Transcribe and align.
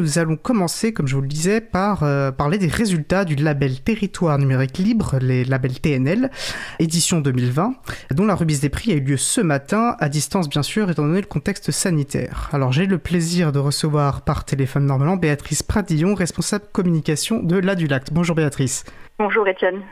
Nous 0.00 0.18
allons 0.18 0.36
commencer, 0.36 0.94
comme 0.94 1.06
je 1.06 1.14
vous 1.14 1.20
le 1.20 1.28
disais, 1.28 1.60
par 1.60 2.04
euh, 2.04 2.30
parler 2.30 2.56
des 2.56 2.68
résultats 2.68 3.26
du 3.26 3.34
label 3.34 3.80
Territoire 3.80 4.38
numérique 4.38 4.78
libre, 4.78 5.18
les 5.20 5.44
labels 5.44 5.78
TNL, 5.78 6.30
édition 6.78 7.20
2020, 7.20 7.74
dont 8.12 8.24
la 8.24 8.34
remise 8.34 8.60
des 8.60 8.70
prix 8.70 8.92
a 8.92 8.94
eu 8.94 9.00
lieu 9.00 9.18
ce 9.18 9.42
matin, 9.42 9.96
à 10.00 10.08
distance 10.08 10.48
bien 10.48 10.62
sûr, 10.62 10.88
étant 10.90 11.02
donné 11.02 11.20
le 11.20 11.26
contexte 11.26 11.70
sanitaire. 11.70 12.48
Alors 12.52 12.72
j'ai 12.72 12.86
le 12.86 12.96
plaisir 12.96 13.52
de 13.52 13.58
recevoir 13.58 14.22
par 14.22 14.46
téléphone 14.46 14.86
normalement 14.86 15.18
Béatrice 15.18 15.62
Pradillon, 15.62 16.14
responsable 16.14 16.64
communication 16.72 17.42
de 17.42 17.58
l'Adulact. 17.58 18.10
Bonjour 18.10 18.34
Béatrice. 18.34 18.84
Bonjour 19.18 19.46
Étienne. 19.48 19.82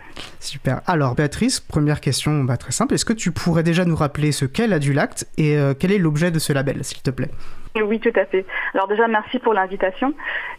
Super. 0.40 0.80
Alors 0.86 1.16
Béatrice, 1.16 1.60
première 1.60 2.00
question 2.00 2.44
bah, 2.44 2.56
très 2.56 2.72
simple. 2.72 2.94
Est-ce 2.94 3.04
que 3.04 3.12
tu 3.12 3.30
pourrais 3.30 3.62
déjà 3.62 3.84
nous 3.84 3.96
rappeler 3.96 4.32
ce 4.32 4.46
qu'est 4.46 4.68
l'Adulact 4.68 5.28
et 5.36 5.58
euh, 5.58 5.74
quel 5.78 5.92
est 5.92 5.98
l'objet 5.98 6.30
de 6.30 6.38
ce 6.38 6.54
label, 6.54 6.82
s'il 6.82 7.02
te 7.02 7.10
plaît? 7.10 7.30
Oui, 7.76 8.00
tout 8.00 8.12
à 8.14 8.24
fait. 8.24 8.44
Alors 8.74 8.88
déjà, 8.88 9.08
merci 9.08 9.38
pour 9.38 9.54
l'invitation. 9.54 10.14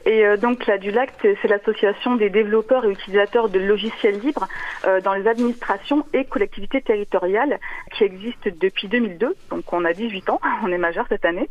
Et 0.05 0.25
euh, 0.25 0.37
donc 0.37 0.65
la 0.67 0.77
DULAC, 0.77 1.11
c'est 1.21 1.47
l'association 1.47 2.15
des 2.15 2.29
développeurs 2.29 2.85
et 2.85 2.91
utilisateurs 2.91 3.49
de 3.49 3.59
logiciels 3.59 4.19
libres 4.19 4.47
euh, 4.85 5.01
dans 5.01 5.13
les 5.13 5.27
administrations 5.27 6.05
et 6.13 6.25
collectivités 6.25 6.81
territoriales 6.81 7.59
qui 7.91 8.03
existe 8.03 8.47
depuis 8.59 8.87
2002. 8.87 9.35
Donc 9.49 9.73
on 9.73 9.83
a 9.85 9.93
18 9.93 10.29
ans, 10.29 10.39
on 10.63 10.71
est 10.71 10.77
majeur 10.77 11.05
cette 11.09 11.25
année. 11.25 11.49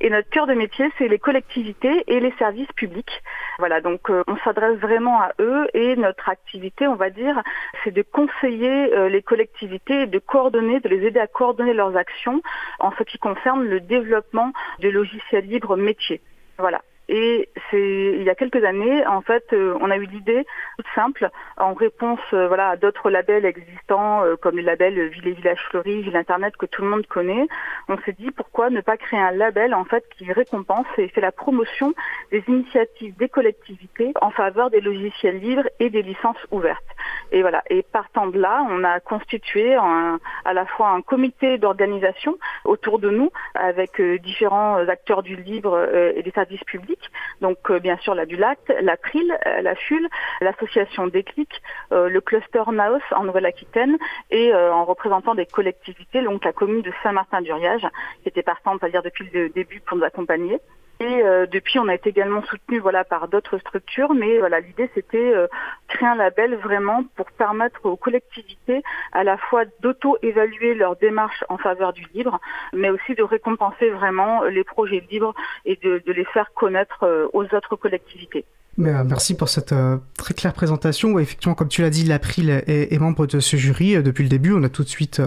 Et 0.00 0.10
notre 0.10 0.30
cœur 0.30 0.46
de 0.46 0.54
métier, 0.54 0.86
c'est 0.98 1.08
les 1.08 1.18
collectivités 1.18 2.04
et 2.06 2.20
les 2.20 2.32
services 2.38 2.72
publics. 2.76 3.22
Voilà, 3.58 3.80
donc 3.80 4.08
euh, 4.10 4.22
on 4.26 4.36
s'adresse 4.38 4.78
vraiment 4.78 5.20
à 5.20 5.32
eux 5.40 5.68
et 5.74 5.96
notre 5.96 6.28
activité, 6.28 6.86
on 6.86 6.94
va 6.94 7.10
dire, 7.10 7.42
c'est 7.84 7.90
de 7.90 8.02
conseiller 8.02 8.90
les 9.08 9.22
collectivités, 9.22 10.06
de 10.06 10.18
coordonner, 10.18 10.80
de 10.80 10.88
les 10.88 11.06
aider 11.06 11.20
à 11.20 11.26
coordonner 11.26 11.74
leurs 11.74 11.96
actions 11.96 12.42
en 12.78 12.92
ce 12.92 13.02
qui 13.02 13.18
concerne 13.18 13.64
le 13.64 13.80
développement 13.80 14.52
de 14.80 14.88
logiciels 14.88 15.09
logiciel 15.10 15.46
libre 15.46 15.76
métier. 15.76 16.20
Voilà. 16.58 16.82
Et 17.12 17.48
c'est 17.70 18.14
il 18.18 18.22
y 18.22 18.30
a 18.30 18.36
quelques 18.36 18.62
années, 18.62 19.04
en 19.04 19.20
fait, 19.20 19.44
euh, 19.52 19.76
on 19.80 19.90
a 19.90 19.96
eu 19.96 20.06
l'idée 20.06 20.46
toute 20.76 20.86
simple, 20.94 21.28
en 21.56 21.74
réponse 21.74 22.20
euh, 22.32 22.46
voilà 22.46 22.68
à 22.68 22.76
d'autres 22.76 23.10
labels 23.10 23.44
existants 23.44 24.24
euh, 24.24 24.36
comme 24.36 24.54
le 24.54 24.62
label 24.62 25.08
Ville 25.08 25.26
et 25.26 25.32
Village 25.32 25.58
Fleuris, 25.70 26.02
Ville 26.02 26.16
Internet 26.16 26.56
que 26.56 26.66
tout 26.66 26.82
le 26.82 26.88
monde 26.88 27.04
connaît. 27.08 27.48
On 27.88 27.98
s'est 28.02 28.14
dit 28.16 28.30
pourquoi 28.30 28.70
ne 28.70 28.80
pas 28.80 28.96
créer 28.96 29.18
un 29.18 29.32
label 29.32 29.74
en 29.74 29.84
fait 29.84 30.04
qui 30.16 30.32
récompense 30.32 30.86
et 30.98 31.08
fait 31.08 31.20
la 31.20 31.32
promotion 31.32 31.94
des 32.30 32.44
initiatives 32.46 33.16
des 33.16 33.28
collectivités 33.28 34.12
en 34.20 34.30
faveur 34.30 34.70
des 34.70 34.80
logiciels 34.80 35.40
libres 35.40 35.68
et 35.80 35.90
des 35.90 36.02
licences 36.02 36.46
ouvertes. 36.52 36.84
Et 37.32 37.42
voilà. 37.42 37.62
Et 37.70 37.82
partant 37.82 38.26
de 38.26 38.38
là, 38.38 38.64
on 38.68 38.84
a 38.84 39.00
constitué 39.00 39.74
à 39.74 40.52
la 40.52 40.66
fois 40.66 40.90
un 40.90 41.02
comité 41.02 41.58
d'organisation 41.58 42.36
autour 42.64 42.98
de 42.98 43.10
nous 43.10 43.30
avec 43.54 44.00
différents 44.00 44.76
acteurs 44.88 45.22
du 45.22 45.36
libre 45.36 45.78
et 46.14 46.22
des 46.22 46.30
services 46.30 46.64
publics 46.64 47.10
donc 47.40 47.58
euh, 47.70 47.78
bien 47.78 47.96
sûr 47.98 48.14
la 48.14 48.26
Dulac, 48.26 48.58
la 48.80 48.96
CRIL, 48.96 49.38
euh, 49.46 49.62
la 49.62 49.74
FUL, 49.74 50.06
l'association 50.40 51.06
Déclic, 51.06 51.62
euh, 51.92 52.08
le 52.08 52.20
cluster 52.20 52.62
Naos 52.72 53.00
en 53.12 53.24
Nouvelle-Aquitaine 53.24 53.96
et 54.30 54.52
en 54.54 54.84
représentant 54.84 55.34
des 55.34 55.46
collectivités, 55.46 56.22
donc 56.22 56.44
la 56.44 56.52
commune 56.52 56.82
de 56.82 56.92
Saint-Martin-d'Uriage, 57.02 57.86
qui 58.22 58.28
était 58.28 58.42
partante, 58.42 58.82
à 58.84 58.88
dire 58.88 59.02
depuis 59.02 59.28
le 59.32 59.48
début 59.48 59.80
pour 59.80 59.96
nous 59.96 60.04
accompagner. 60.04 60.58
Et 61.00 61.22
euh, 61.22 61.46
depuis, 61.46 61.78
on 61.78 61.88
a 61.88 61.94
été 61.94 62.10
également 62.10 62.42
soutenu 62.42 62.78
voilà 62.78 63.04
par 63.04 63.26
d'autres 63.28 63.56
structures, 63.56 64.12
mais 64.12 64.38
voilà 64.38 64.60
l'idée 64.60 64.90
c'était 64.94 65.34
euh, 65.34 65.46
créer 65.88 66.06
un 66.06 66.14
label 66.14 66.56
vraiment 66.56 67.04
pour 67.16 67.30
permettre 67.32 67.86
aux 67.86 67.96
collectivités 67.96 68.82
à 69.12 69.24
la 69.24 69.38
fois 69.38 69.64
d'auto-évaluer 69.80 70.74
leur 70.74 70.96
démarche 70.96 71.42
en 71.48 71.56
faveur 71.56 71.94
du 71.94 72.04
libre, 72.12 72.38
mais 72.74 72.90
aussi 72.90 73.14
de 73.14 73.22
récompenser 73.22 73.88
vraiment 73.88 74.42
les 74.44 74.62
projets 74.62 75.02
libres 75.10 75.34
et 75.64 75.76
de, 75.76 76.02
de 76.04 76.12
les 76.12 76.26
faire 76.26 76.52
connaître 76.52 77.04
euh, 77.04 77.28
aux 77.32 77.44
autres 77.54 77.76
collectivités. 77.76 78.44
Euh, 78.78 79.04
merci 79.04 79.34
pour 79.34 79.48
cette 79.48 79.72
euh, 79.72 79.98
très 80.16 80.32
claire 80.32 80.52
présentation. 80.52 81.18
effectivement, 81.18 81.54
comme 81.54 81.68
tu 81.68 81.82
l'as 81.82 81.90
dit, 81.90 82.04
l'April 82.04 82.50
est, 82.50 82.92
est, 82.92 82.98
membre 82.98 83.26
de 83.26 83.40
ce 83.40 83.56
jury 83.56 83.96
euh, 83.96 84.02
depuis 84.02 84.22
le 84.22 84.28
début. 84.28 84.52
On 84.52 84.62
a 84.62 84.68
tout 84.68 84.84
de 84.84 84.88
suite 84.88 85.20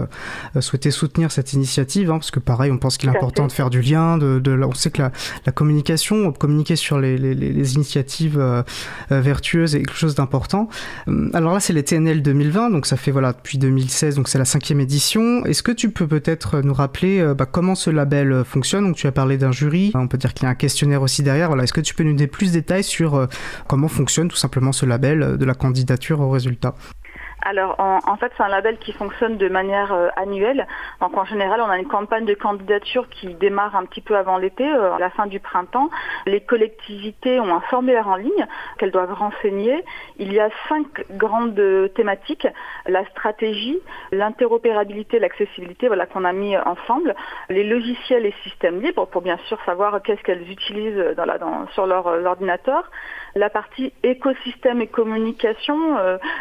souhaité 0.60 0.90
soutenir 0.90 1.30
cette 1.30 1.52
initiative, 1.52 2.10
hein, 2.10 2.14
parce 2.14 2.30
que 2.30 2.40
pareil, 2.40 2.72
on 2.72 2.78
pense 2.78 2.96
qu'il 2.96 3.08
est 3.10 3.16
important 3.16 3.46
de 3.46 3.52
faire 3.52 3.70
du 3.70 3.82
lien. 3.82 4.18
De, 4.18 4.38
de, 4.38 4.58
on 4.62 4.72
sait 4.74 4.90
que 4.90 5.02
la, 5.02 5.12
la 5.46 5.52
communication, 5.52 6.32
communiquer 6.32 6.76
sur 6.76 6.98
les, 6.98 7.18
les, 7.18 7.34
les 7.34 7.74
initiatives 7.74 8.42
vertueuses 9.10 9.74
est 9.74 9.82
quelque 9.82 9.96
chose 9.96 10.14
d'important. 10.14 10.68
Alors 11.32 11.52
là, 11.52 11.60
c'est 11.60 11.72
les 11.72 11.82
TNL 11.82 12.22
2020, 12.22 12.70
donc 12.70 12.86
ça 12.86 12.96
fait 12.96 13.10
voilà 13.10 13.32
depuis 13.32 13.58
2016, 13.58 14.16
donc 14.16 14.28
c'est 14.28 14.38
la 14.38 14.44
cinquième 14.44 14.80
édition. 14.80 15.44
Est-ce 15.44 15.62
que 15.62 15.72
tu 15.72 15.90
peux 15.90 16.06
peut-être 16.06 16.60
nous 16.60 16.74
rappeler 16.74 17.34
bah, 17.36 17.46
comment 17.46 17.74
ce 17.74 17.90
label 17.90 18.44
fonctionne? 18.44 18.86
Donc 18.86 18.96
tu 18.96 19.06
as 19.06 19.12
parlé 19.12 19.36
d'un 19.36 19.52
jury, 19.52 19.92
on 19.94 20.08
peut 20.08 20.18
dire 20.18 20.34
qu'il 20.34 20.44
y 20.44 20.46
a 20.46 20.50
un 20.50 20.54
questionnaire 20.54 21.02
aussi 21.02 21.22
derrière. 21.22 21.48
Voilà, 21.48 21.64
est-ce 21.64 21.72
que 21.72 21.80
tu 21.80 21.94
peux 21.94 22.04
nous 22.04 22.12
donner 22.12 22.26
plus 22.26 22.48
de 22.48 22.52
détails 22.54 22.84
sur 22.84 23.28
Comment 23.68 23.88
fonctionne 23.88 24.28
tout 24.28 24.36
simplement 24.36 24.72
ce 24.72 24.86
label 24.86 25.36
de 25.38 25.44
la 25.44 25.54
candidature 25.54 26.20
au 26.20 26.30
résultat 26.30 26.74
alors 27.44 27.76
en, 27.78 28.16
fait 28.16 28.32
c'est 28.36 28.42
un 28.42 28.48
label 28.48 28.78
qui 28.78 28.92
fonctionne 28.92 29.36
de 29.36 29.48
manière 29.48 29.92
euh, 29.92 30.08
annuelle. 30.16 30.66
Donc 31.00 31.16
en 31.16 31.24
général 31.26 31.60
on 31.60 31.68
a 31.68 31.78
une 31.78 31.86
campagne 31.86 32.24
de 32.24 32.32
candidature 32.32 33.08
qui 33.10 33.34
démarre 33.34 33.76
un 33.76 33.84
petit 33.84 34.00
peu 34.00 34.16
avant 34.16 34.38
l'été, 34.38 34.66
euh, 34.66 34.94
à 34.94 34.98
la 34.98 35.10
fin 35.10 35.26
du 35.26 35.40
printemps. 35.40 35.90
Les 36.26 36.40
collectivités 36.40 37.38
ont 37.40 37.54
un 37.54 37.60
formulaire 37.60 38.08
en 38.08 38.16
ligne 38.16 38.46
qu'elles 38.78 38.92
doivent 38.92 39.12
renseigner. 39.12 39.84
Il 40.18 40.32
y 40.32 40.40
a 40.40 40.48
cinq 40.68 41.04
grandes 41.10 41.60
thématiques 41.94 42.48
la 42.86 43.04
stratégie, 43.10 43.78
l'interopérabilité, 44.12 45.18
l'accessibilité, 45.18 45.88
voilà 45.88 46.06
qu'on 46.06 46.24
a 46.24 46.32
mis 46.32 46.56
ensemble, 46.56 47.14
les 47.48 47.64
logiciels 47.64 48.26
et 48.26 48.34
systèmes 48.42 48.80
libres 48.80 49.06
pour 49.06 49.22
bien 49.22 49.38
sûr 49.48 49.58
savoir 49.66 50.02
qu'est-ce 50.02 50.22
qu'elles 50.22 50.50
utilisent 50.50 51.14
sur 51.72 51.86
leur, 51.86 52.06
euh, 52.06 52.24
ordinateur, 52.24 52.90
la 53.34 53.50
partie 53.50 53.92
écosystème 54.02 54.80
et 54.80 54.86
communication, 54.86 55.96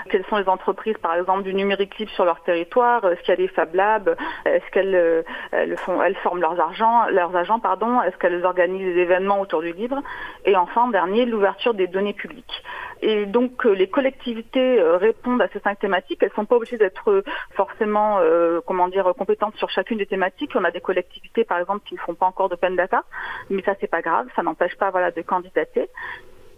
quelles 0.10 0.26
sont 0.26 0.38
les 0.38 0.48
entreprises 0.48 0.98
par 1.02 1.16
exemple, 1.16 1.44
du 1.44 1.54
numérique 1.54 1.98
libre 1.98 2.12
sur 2.12 2.26
leur 2.26 2.42
territoire 2.44 3.04
Est-ce 3.06 3.20
qu'il 3.22 3.30
y 3.30 3.34
a 3.34 3.38
des 3.38 3.48
Fab 3.48 3.74
Labs 3.74 4.16
Est-ce 4.46 4.70
qu'elles 4.72 4.96
euh, 4.96 5.24
elles 5.52 5.78
font, 5.78 6.02
elles 6.02 6.16
forment 6.18 6.42
leurs, 6.42 6.60
argents, 6.60 7.06
leurs 7.10 7.36
agents 7.36 7.60
pardon 7.60 8.02
Est-ce 8.02 8.18
qu'elles 8.18 8.46
organisent 8.46 8.94
des 8.94 9.02
événements 9.02 9.42
autour 9.42 9.62
du 9.62 9.74
livre 9.74 10.02
Et 10.46 10.56
enfin, 10.56 10.88
dernier, 10.90 11.26
l'ouverture 11.26 11.74
des 11.74 11.88
données 11.88 12.14
publiques. 12.14 12.64
Et 13.02 13.26
donc, 13.26 13.66
euh, 13.66 13.72
les 13.72 13.90
collectivités 13.90 14.80
euh, 14.80 14.98
répondent 14.98 15.42
à 15.42 15.48
ces 15.50 15.60
cinq 15.60 15.80
thématiques. 15.80 16.22
Elles 16.24 16.32
sont 16.36 16.46
pas 16.46 16.56
obligées 16.56 16.78
d'être 16.78 17.24
forcément, 17.56 18.20
comment 18.66 18.88
dire, 18.88 19.14
compétentes 19.18 19.56
sur 19.58 19.70
chacune 19.70 19.98
des 19.98 20.06
thématiques. 20.06 20.52
On 20.56 20.64
a 20.64 20.72
des 20.72 20.82
collectivités, 20.82 21.44
par 21.44 21.60
exemple, 21.60 21.82
qui 21.86 21.96
ne 21.96 22.00
font 22.00 22.16
pas 22.16 22.26
encore 22.26 22.50
d'open 22.50 22.76
data, 22.76 23.04
mais 23.50 23.62
ça, 23.64 23.74
c'est 23.80 23.88
pas 23.88 24.02
grave. 24.02 24.28
Ça 24.36 24.44
n'empêche 24.44 24.76
pas, 24.78 24.90
voilà, 24.90 25.12
de 25.12 25.22
candidater. 25.22 25.90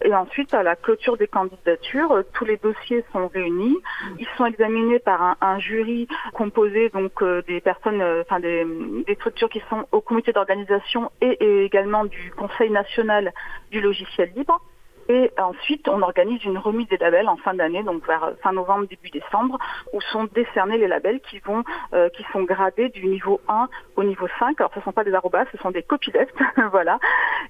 Et 0.03 0.13
ensuite, 0.13 0.53
à 0.53 0.63
la 0.63 0.75
clôture 0.75 1.17
des 1.17 1.27
candidatures, 1.27 2.11
euh, 2.11 2.23
tous 2.33 2.45
les 2.45 2.57
dossiers 2.57 3.03
sont 3.11 3.27
réunis. 3.27 3.77
Ils 4.19 4.27
sont 4.37 4.45
examinés 4.45 4.99
par 4.99 5.37
un, 5.41 5.59
jury 5.59 6.07
composé 6.33 6.89
donc 6.89 7.21
euh, 7.21 7.41
des 7.47 7.61
personnes, 7.61 8.01
euh, 8.01 8.21
enfin 8.21 8.39
des, 8.39 8.65
des, 9.07 9.15
structures 9.15 9.49
qui 9.49 9.61
sont 9.69 9.87
au 9.91 10.01
comité 10.01 10.33
d'organisation 10.33 11.11
et, 11.21 11.65
également 11.65 12.05
du 12.05 12.31
Conseil 12.35 12.69
national 12.69 13.33
du 13.71 13.79
logiciel 13.79 14.31
libre. 14.35 14.61
Et 15.07 15.31
ensuite, 15.37 15.87
on 15.87 16.01
organise 16.01 16.43
une 16.43 16.57
remise 16.57 16.87
des 16.87 16.97
labels 16.97 17.27
en 17.27 17.37
fin 17.37 17.53
d'année, 17.53 17.83
donc 17.83 18.05
vers 18.07 18.33
fin 18.41 18.53
novembre, 18.53 18.87
début 18.87 19.09
décembre, 19.09 19.57
où 19.93 20.01
sont 20.01 20.27
décernés 20.33 20.77
les 20.77 20.87
labels 20.87 21.19
qui 21.21 21.39
vont, 21.39 21.63
euh, 21.93 22.09
qui 22.09 22.25
sont 22.33 22.43
gradés 22.43 22.89
du 22.89 23.05
niveau 23.05 23.39
1 23.47 23.67
au 23.95 24.03
niveau 24.03 24.27
5. 24.39 24.59
Alors, 24.59 24.71
ce 24.73 24.79
ne 24.79 24.83
sont 24.83 24.91
pas 24.91 25.03
des 25.03 25.13
arrobas, 25.13 25.45
ce 25.51 25.57
sont 25.59 25.71
des 25.71 25.83
copylefts, 25.83 26.35
voilà. 26.71 26.99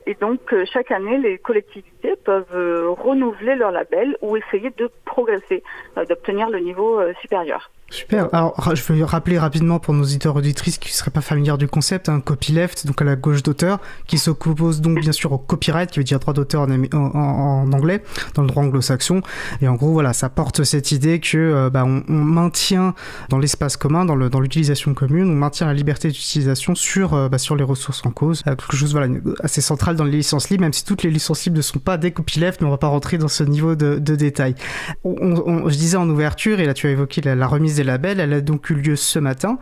Et 0.05 0.15
donc, 0.15 0.41
euh, 0.53 0.65
chaque 0.71 0.91
année, 0.91 1.17
les 1.17 1.37
collectivités 1.37 2.15
peuvent 2.17 2.45
euh, 2.53 2.89
renouveler 2.89 3.55
leur 3.55 3.71
label 3.71 4.17
ou 4.21 4.35
essayer 4.35 4.71
de 4.77 4.91
progresser, 5.05 5.63
d'obtenir 6.09 6.49
le 6.49 6.59
niveau 6.59 7.01
supérieur. 7.21 7.69
Super. 7.91 8.33
Alors, 8.33 8.75
je 8.75 8.93
vais 8.93 9.03
rappeler 9.03 9.37
rapidement 9.37 9.79
pour 9.79 9.93
nos 9.93 10.03
auditeurs 10.03 10.35
auditrices 10.35 10.79
qui 10.79 10.89
ne 10.89 10.93
seraient 10.93 11.11
pas 11.11 11.21
familiers 11.21 11.57
du 11.57 11.67
concept, 11.67 12.09
un 12.09 12.19
copyleft, 12.19 12.87
donc 12.87 12.99
à 13.01 13.05
la 13.05 13.15
gauche 13.15 13.43
d'auteur, 13.43 13.79
qui 14.07 14.17
s'oppose 14.17 14.81
donc 14.81 14.99
bien 14.99 15.11
sûr 15.11 15.31
au 15.31 15.37
copyright, 15.37 15.91
qui 15.91 15.99
veut 15.99 16.03
dire 16.03 16.19
droit 16.19 16.33
d'auteur 16.33 16.63
en, 16.63 16.71
en, 16.71 17.44
anglais, 17.45 18.03
dans 18.33 18.41
le 18.41 18.47
droit 18.47 18.63
anglo-saxon. 18.63 19.21
Et 19.61 19.67
en 19.67 19.75
gros, 19.75 19.91
voilà, 19.91 20.13
ça 20.13 20.29
porte 20.29 20.63
cette 20.63 20.91
idée 20.91 21.19
que 21.19 21.37
euh, 21.37 21.69
bah, 21.69 21.83
on, 21.85 22.03
maintient 22.07 22.95
dans 23.29 23.37
l'espace 23.37 23.77
commun, 23.77 24.05
dans 24.05 24.15
l'utilisation 24.39 24.91
dans 24.91 24.95
commune, 24.95 25.29
on 25.29 25.35
maintient 25.35 25.67
la 25.67 25.73
liberté 25.73 26.09
d'utilisation 26.09 26.75
sur, 26.75 27.13
euh, 27.13 27.29
bah, 27.29 27.37
sur 27.37 27.55
les 27.55 27.63
ressources 27.63 28.05
en 28.05 28.11
cause. 28.11 28.41
Euh, 28.47 28.55
quelque 28.55 28.75
chose 28.75 28.91
voilà, 28.91 29.13
assez 29.41 29.61
central 29.61 29.95
dans 29.95 30.03
les 30.03 30.17
licences 30.17 30.49
libres, 30.49 30.63
même 30.63 30.73
si 30.73 30.83
toutes 30.83 31.03
les 31.03 31.11
licences 31.11 31.45
libres 31.45 31.57
ne 31.57 31.61
sont 31.61 31.79
pas 31.79 31.97
des 31.97 32.11
copylefts, 32.11 32.61
mais 32.61 32.67
on 32.67 32.71
va 32.71 32.77
pas 32.77 32.87
rentrer 32.87 33.17
dans 33.17 33.27
ce 33.27 33.43
niveau 33.43 33.75
de, 33.75 33.99
de 33.99 34.15
détail. 34.15 34.55
On, 35.03 35.69
je 35.69 35.75
disais 35.75 35.97
en 35.97 36.09
ouverture, 36.09 36.59
et 36.59 36.65
là 36.65 36.73
tu 36.73 36.87
as 36.87 36.91
évoqué 36.91 37.21
la, 37.21 37.35
la 37.35 37.47
remise 37.47 37.75
des 37.75 37.83
labels. 37.83 38.19
Elle 38.19 38.33
a 38.33 38.41
donc 38.41 38.69
eu 38.69 38.75
lieu 38.75 38.95
ce 38.95 39.19
matin 39.19 39.57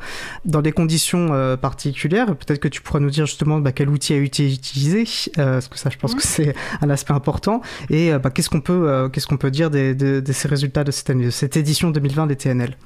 dans 0.46 0.62
des 0.62 0.72
conditions 0.72 1.30
euh, 1.32 1.58
particulières. 1.58 2.28
Peut-être 2.36 2.60
que 2.60 2.68
tu 2.68 2.82
pourras 2.82 3.00
nous 3.00 3.10
dire 3.10 3.26
justement 3.26 3.60
bah, 3.60 3.72
quel 3.72 3.90
outil 3.90 4.14
a 4.14 4.18
été 4.18 4.52
utilisé, 4.52 5.06
euh, 5.38 5.54
parce 5.54 5.68
que 5.68 5.78
ça, 5.78 5.90
je 5.90 5.98
pense 5.98 6.16
que 6.16 6.24
c'est 6.24 6.56
un 6.82 6.90
aspect 6.90 7.14
important. 7.14 7.62
Et 7.90 8.14
euh, 8.14 8.20
bah, 8.20 8.30
qu'est-ce 8.30 8.50
qu'on 8.50 8.62
peut, 8.62 9.10
qu'est-ce 9.12 9.28
qu'on 9.28 9.38
peut 9.38 9.52
dire 9.52 9.70
de, 9.70 10.24
ces 10.32 10.48
résultats 10.48 10.84
de 10.84 10.92
cette 10.92 11.10
année, 11.10 11.26
de 11.26 11.30
cette 11.30 11.58
édition 11.58 11.92
2020 11.92 12.28
des 12.28 12.36
TNL 12.36 12.78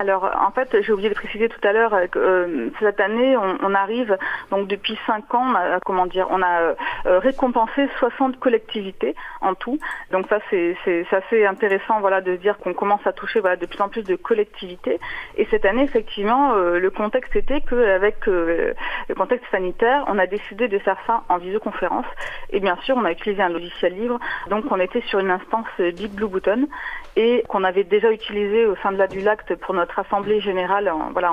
alors 0.00 0.28
en 0.44 0.50
fait, 0.50 0.82
j'ai 0.82 0.92
oublié 0.92 1.08
de 1.08 1.14
préciser 1.14 1.48
tout 1.48 1.60
à 1.62 1.72
l'heure 1.72 1.94
que 2.10 2.18
euh, 2.18 2.70
cette 2.80 2.98
année, 2.98 3.36
on, 3.36 3.74
arrive 3.74 4.18
donc 4.50 4.66
depuis 4.66 4.98
cinq 5.06 5.32
ans, 5.32 5.46
on 5.52 5.54
a, 5.54 5.78
comment 5.78 6.06
dire, 6.06 6.26
on 6.30 6.42
a 6.42 6.74
euh, 7.06 7.20
récompensé 7.20 7.88
60 8.00 8.40
collectivités 8.40 9.14
en 9.40 9.54
tout. 9.54 9.78
Donc 10.10 10.26
ça 10.28 10.40
c'est 10.50 10.76
assez 11.12 11.46
intéressant 11.46 12.00
voilà 12.00 12.22
de 12.22 12.34
dire 12.34 12.58
qu'on 12.58 12.74
commence 12.74 13.06
à 13.06 13.12
toucher 13.12 13.38
voilà 13.38 13.54
de 13.54 13.66
plus 13.66 13.80
en 13.80 13.88
plus 13.88 14.02
de 14.02 14.16
collectivités. 14.16 14.98
Et 15.36 15.46
cette 15.52 15.64
année 15.64 15.84
effectivement, 15.84 16.54
euh, 16.54 16.80
le 16.80 16.90
contexte 16.90 17.36
était 17.36 17.60
qu'avec 17.60 18.26
le 18.26 18.74
contexte 19.16 19.48
sanitaire, 19.52 20.02
on 20.08 20.18
a 20.18 20.26
décidé 20.26 20.66
de 20.66 20.78
faire 20.80 20.98
ça 21.06 21.22
en 21.28 21.38
visioconférence. 21.38 22.06
Et 22.50 22.58
bien 22.58 22.76
sûr, 22.82 22.96
on 22.96 23.04
a 23.04 23.12
utilisé 23.12 23.42
un 23.42 23.48
logiciel 23.48 23.94
libre. 23.94 24.18
Donc 24.50 24.64
on 24.72 24.80
était 24.80 25.02
sur 25.02 25.20
une 25.20 25.30
instance 25.30 25.68
Big 25.78 26.10
Blue 26.10 26.26
Button 26.28 26.66
et 27.14 27.44
qu'on 27.48 27.62
avait 27.62 27.84
déjà 27.84 28.10
utilisé 28.10 28.66
au 28.66 28.74
sein 28.82 28.90
de 28.90 28.96
la 28.96 29.06
du 29.06 29.20
Lacte 29.20 29.54
pour 29.54 29.72
notre 29.72 29.83
assemblée 29.98 30.40
générale 30.40 30.92
voilà, 31.12 31.32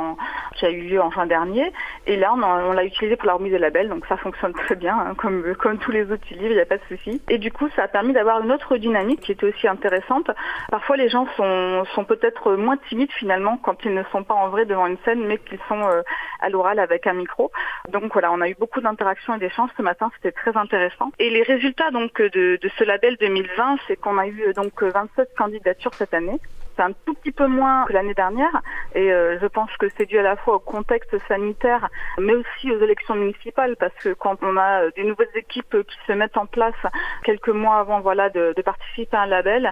qui 0.56 0.66
a 0.66 0.70
eu 0.70 0.82
lieu 0.82 1.02
en 1.02 1.12
juin 1.12 1.26
dernier. 1.26 1.72
Et 2.08 2.16
là, 2.18 2.34
on, 2.34 2.72
l'a 2.72 2.84
utilisé 2.84 3.16
pour 3.16 3.28
la 3.28 3.34
remise 3.34 3.52
des 3.52 3.60
labels, 3.60 3.90
donc 3.90 4.06
ça 4.08 4.18
fonctionne 4.18 4.54
très 4.54 4.76
bien, 4.76 4.98
hein, 4.98 5.14
comme, 5.16 5.56
comme 5.56 5.78
tous 5.78 5.92
les 5.92 6.12
autres 6.12 6.28
livres, 6.32 6.52
il 6.52 6.56
n'y 6.56 6.62
a 6.62 6.66
pas 6.66 6.78
de 6.78 6.84
souci. 6.88 7.22
Et 7.30 7.38
du 7.38 7.52
coup, 7.52 7.70
ça 7.76 7.84
a 7.84 7.88
permis 7.88 8.14
d'avoir 8.14 8.42
une 8.42 8.52
autre 8.52 8.78
dynamique 8.78 9.22
qui 9.22 9.32
était 9.32 9.46
aussi 9.46 9.68
intéressante. 9.68 10.30
Parfois, 10.70 10.98
les 10.98 11.10
gens 11.10 11.28
sont, 11.38 11.84
sont 11.96 12.04
peut-être 12.04 12.54
moins 12.54 12.78
timides 12.90 13.12
finalement 13.12 13.58
quand 13.58 13.84
ils 13.86 13.94
ne 13.94 14.04
sont 14.12 14.24
pas 14.24 14.34
en 14.34 14.50
vrai 14.50 14.66
devant 14.66 14.88
une 14.88 14.98
scène, 15.06 15.26
mais 15.26 15.38
qu'ils 15.38 15.60
sont 15.68 15.82
euh, 15.82 16.02
à 16.40 16.50
l'oral 16.50 16.80
avec 16.80 17.08
un 17.08 17.14
micro. 17.14 17.52
Donc 17.90 18.14
voilà, 18.14 18.32
on 18.32 18.42
a 18.42 18.50
eu 18.50 18.56
beaucoup 18.56 18.82
d'interactions 18.82 19.36
et 19.36 19.40
d'échanges 19.40 19.72
ce 19.78 19.82
matin, 19.82 20.12
c'était 20.16 20.32
très 20.32 20.56
intéressant. 20.58 21.12
Et 21.20 21.30
les 21.30 21.44
résultats 21.44 21.92
donc 21.92 22.22
de, 22.22 22.60
de 22.62 22.70
ce 22.78 22.84
label 22.84 23.18
2020, 23.20 23.78
c'est 23.88 23.96
qu'on 23.96 24.18
a 24.18 24.28
eu 24.28 24.54
donc 24.56 24.82
27 24.82 25.36
candidatures 25.36 25.94
cette 25.94 26.14
année. 26.14 26.40
C'est 26.76 26.84
un 26.84 26.94
tout 27.06 27.14
petit 27.16 27.32
peu 27.32 27.48
moins 27.48 27.86
que 27.86 27.94
l'année 27.94 28.14
dernière 28.14 28.62
et 28.96 29.12
euh, 29.12 29.38
je 29.40 29.48
pense 29.48 29.76
que 29.78 29.88
c'est 29.98 30.06
dû 30.06 30.18
à 30.18 30.24
la 30.24 30.36
fois 30.36 30.56
au 30.56 30.60
contexte 30.60 31.18
sanitaire 31.28 31.90
mais 32.18 32.34
aussi 32.34 32.72
aux 32.72 32.80
élections 32.80 33.16
municipales 33.16 33.76
parce 33.78 33.94
que 33.96 34.14
quand 34.14 34.38
on 34.42 34.58
a 34.58 34.90
des 34.92 35.04
nouvelles 35.04 35.36
équipes 35.36 35.78
qui 35.88 35.98
se 36.08 36.14
mettent 36.14 36.38
en 36.38 36.46
place 36.46 36.76
quelques 37.24 37.50
mois 37.50 37.78
avant 37.78 38.00
voilà 38.02 38.30
de, 38.30 38.54
de 38.56 38.62
participer 38.62 39.18
à 39.18 39.22
un 39.22 39.26
label, 39.28 39.72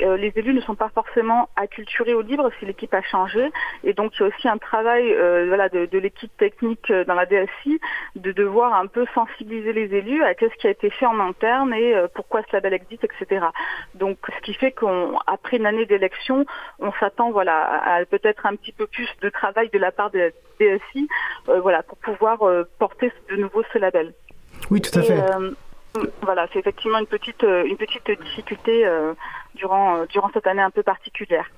euh, 0.00 0.16
les 0.16 0.32
élus 0.36 0.54
ne 0.54 0.60
sont 0.60 0.74
pas 0.74 0.88
forcément 0.88 1.48
acculturés 1.56 2.14
au 2.14 2.22
libre 2.22 2.50
si 2.58 2.66
l'équipe 2.66 2.92
a 2.94 3.02
changé. 3.02 3.50
Et 3.84 3.92
donc 3.92 4.12
il 4.16 4.22
y 4.22 4.24
a 4.24 4.28
aussi 4.28 4.48
un 4.48 4.58
travail 4.58 5.12
euh, 5.12 5.46
voilà, 5.48 5.68
de, 5.68 5.86
de 5.86 5.98
l'équipe 5.98 6.36
technique 6.36 6.90
euh, 6.90 7.04
dans 7.04 7.14
la 7.14 7.26
DSI 7.26 7.80
de 8.16 8.32
devoir 8.32 8.74
un 8.74 8.86
peu 8.86 9.06
sensibiliser 9.14 9.72
les 9.72 9.94
élus 9.94 10.24
à 10.24 10.34
ce 10.34 10.56
qui 10.58 10.66
a 10.66 10.70
été 10.70 10.90
fait 10.90 11.06
en 11.06 11.20
interne 11.20 11.72
et 11.72 11.94
pourquoi 12.14 12.42
ce 12.42 12.56
label 12.56 12.74
existe, 12.74 13.04
etc. 13.04 13.46
Donc 13.94 14.18
ce 14.28 14.40
qui 14.42 14.54
fait 14.54 14.72
qu'après 14.72 15.56
une 15.56 15.66
année 15.66 15.86
d'élection, 15.86 16.44
on 16.80 16.92
s'attend 16.92 17.30
voilà, 17.30 17.82
à 17.82 18.04
peut-être 18.04 18.46
un 18.46 18.56
petit 18.56 18.72
peu 18.72 18.86
plus 18.86 19.08
de 19.22 19.28
travail 19.30 19.70
de 19.70 19.78
la 19.78 19.90
part 19.90 20.10
de 20.10 20.18
la 20.18 20.30
DSI 20.60 21.08
voilà, 21.46 21.82
pour 21.82 21.98
pouvoir 21.98 22.38
porter 22.78 23.12
de 23.30 23.36
nouveau 23.36 23.62
ce 23.72 23.78
label. 23.78 24.12
Oui, 24.70 24.80
tout 24.80 24.96
à 24.98 25.02
fait. 25.02 25.18
Voilà, 26.22 26.46
c'est 26.52 26.58
effectivement 26.58 26.98
une 26.98 27.06
petite, 27.06 27.42
une 27.42 27.76
petite 27.76 28.10
difficulté 28.20 28.86
durant, 29.54 29.96
euh, 29.96 30.06
durant 30.06 30.30
cette 30.32 30.46
année 30.46 30.62
un 30.62 30.70
peu 30.70 30.82
particulière. 30.82 31.50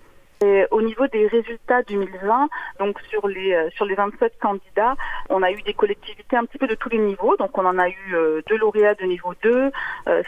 Et 0.45 0.67
au 0.71 0.83
niveau 0.83 1.07
des 1.07 1.27
résultats 1.29 1.83
2020, 1.85 2.49
donc 2.79 3.01
sur 3.09 3.27
les 3.27 3.55
euh, 3.55 3.71
sur 3.71 3.87
les 3.87 3.95
27 3.95 4.39
candidats, 4.39 4.95
on 5.31 5.43
a 5.43 5.51
eu 5.51 5.63
des 5.63 5.73
collectivités 5.73 6.37
un 6.37 6.45
petit 6.45 6.59
peu 6.59 6.67
de 6.67 6.75
tous 6.75 6.91
les 6.91 6.99
niveaux. 6.99 7.37
Donc 7.39 7.57
on 7.57 7.65
en 7.65 7.79
a 7.79 7.89
eu 7.89 8.13
euh, 8.13 8.43
deux 8.47 8.59
lauréats 8.59 8.95
de 8.95 9.05
niveau 9.05 9.33
2, 9.43 9.71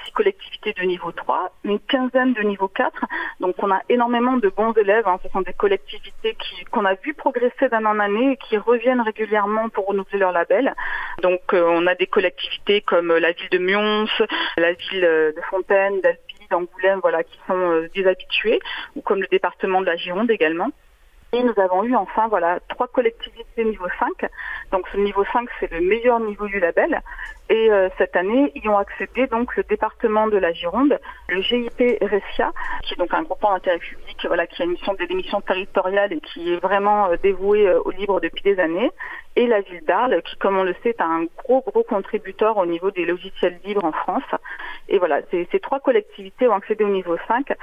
six 0.05 0.13
collectivités 0.13 0.73
de 0.73 0.83
niveau 0.85 1.13
3, 1.13 1.53
une 1.65 1.79
quinzaine 1.79 2.33
de 2.33 2.41
niveau 2.41 2.69
4. 2.69 3.05
Donc 3.41 3.57
on 3.59 3.71
a 3.71 3.81
énormément 3.91 4.39
de 4.39 4.49
bons 4.49 4.73
élèves. 4.73 5.07
Hein. 5.07 5.19
Ce 5.23 5.29
sont 5.29 5.43
des 5.43 5.53
collectivités 5.53 6.35
qui 6.37 6.65
qu'on 6.65 6.87
a 6.87 6.95
vu 6.95 7.13
progresser 7.13 7.69
d'année 7.69 7.87
en 7.87 7.99
année 7.99 8.33
et 8.33 8.37
qui 8.39 8.57
reviennent 8.57 9.03
régulièrement 9.03 9.69
pour 9.69 9.89
renouveler 9.89 10.21
leur 10.21 10.33
label. 10.33 10.75
Donc 11.23 11.41
on 11.53 11.87
a 11.87 11.95
des 11.95 12.07
collectivités 12.07 12.81
comme 12.81 13.15
la 13.15 13.33
ville 13.33 13.51
de 13.51 13.59
Mions, 13.59 14.07
la 14.57 14.73
ville 14.73 15.03
de 15.03 15.41
Fontaine, 15.51 16.01
d'Angoulême 16.51 17.01
voilà, 17.01 17.23
qui 17.23 17.39
sont 17.47 17.55
euh, 17.55 17.89
des 17.95 18.07
habitués, 18.07 18.61
ou 18.97 19.01
comme 19.01 19.21
le 19.21 19.29
département 19.29 19.81
de 19.81 19.87
la 19.87 19.97
Gironde 19.97 20.31
également. 20.31 20.71
Et 21.33 21.43
nous 21.43 21.53
avons 21.59 21.85
eu 21.85 21.95
enfin 21.95 22.27
voilà 22.29 22.59
trois 22.69 22.89
collectivités 22.89 23.65
niveau 23.65 23.87
5. 23.99 24.31
Donc 24.73 24.87
ce 24.93 24.97
niveau 24.97 25.25
5 25.33 25.49
c'est 25.61 25.71
le 25.71 25.81
meilleur 25.81 26.21
niveau 26.21 26.47
du 26.47 26.59
label. 26.59 27.03
Et 27.51 27.71
euh, 27.71 27.89
cette 27.99 28.17
année 28.17 28.53
y 28.55 28.69
ont 28.69 28.79
accédé 28.79 29.27
donc 29.27 29.57
le 29.57 29.63
département 29.63 30.27
de 30.27 30.37
la 30.37 30.53
Gironde, 30.53 30.99
le 31.29 31.41
GIP 31.41 31.81
Ressia, 32.03 32.53
qui 32.83 32.95
est 32.95 32.97
donc 32.99 33.13
un 33.15 33.23
groupement 33.23 33.53
d'intérêt 33.53 33.79
public, 33.79 34.27
voilà, 34.27 34.47
qui 34.47 34.61
a 34.61 34.67
une 34.67 34.73
mission 34.73 34.93
des 34.95 35.07
émissions 35.09 35.41
territoriales 35.41 36.13
et 36.13 36.21
qui 36.21 36.53
est 36.53 36.59
vraiment 36.59 37.07
euh, 37.07 37.17
dévoué 37.23 37.71
au 37.73 37.91
libre 37.91 38.21
depuis 38.21 38.43
des 38.43 38.59
années, 38.61 38.91
et 39.37 39.47
la 39.47 39.63
ville 39.63 39.83
d'Arles, 39.87 40.21
qui 40.23 40.37
comme 40.37 40.59
on 40.59 40.65
le 40.65 40.75
sait 40.83 40.91
est 40.91 41.01
un 41.01 41.25
gros 41.39 41.63
gros 41.67 41.85
contributeur 41.85 42.59
au 42.59 42.67
niveau 42.67 42.91
des 42.91 43.07
logiciels 43.07 43.59
libres 43.65 43.85
en 43.85 43.93
France. 43.93 44.25
Et 44.89 44.99
voilà, 44.99 45.21
ces, 45.31 45.49
ces 45.51 45.61
trois 45.61 45.81
collectivités 45.81 46.49
ont 46.49 46.55
accédé 46.55 46.85
au 46.85 46.89
niveau 46.89 47.17
5 47.29 47.55